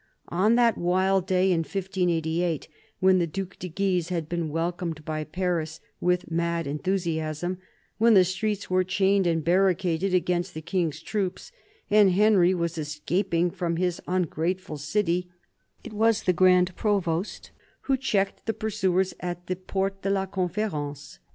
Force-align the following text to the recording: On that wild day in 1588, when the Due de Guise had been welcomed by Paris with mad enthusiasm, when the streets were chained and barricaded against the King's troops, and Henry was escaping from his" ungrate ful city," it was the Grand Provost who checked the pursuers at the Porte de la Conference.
On 0.29 0.55
that 0.55 0.79
wild 0.79 1.27
day 1.27 1.51
in 1.51 1.59
1588, 1.59 2.67
when 3.01 3.19
the 3.19 3.27
Due 3.27 3.49
de 3.59 3.69
Guise 3.69 4.09
had 4.09 4.27
been 4.27 4.49
welcomed 4.49 5.05
by 5.05 5.23
Paris 5.23 5.79
with 5.99 6.31
mad 6.31 6.65
enthusiasm, 6.65 7.59
when 7.99 8.15
the 8.15 8.25
streets 8.25 8.67
were 8.67 8.83
chained 8.83 9.27
and 9.27 9.43
barricaded 9.43 10.11
against 10.11 10.55
the 10.55 10.61
King's 10.63 11.03
troops, 11.03 11.51
and 11.91 12.13
Henry 12.13 12.55
was 12.55 12.79
escaping 12.79 13.51
from 13.51 13.75
his" 13.77 14.01
ungrate 14.07 14.59
ful 14.59 14.77
city," 14.79 15.29
it 15.83 15.93
was 15.93 16.23
the 16.23 16.33
Grand 16.33 16.75
Provost 16.75 17.51
who 17.81 17.95
checked 17.95 18.47
the 18.47 18.55
pursuers 18.55 19.13
at 19.19 19.45
the 19.45 19.55
Porte 19.55 20.01
de 20.01 20.09
la 20.09 20.25
Conference. 20.25 21.19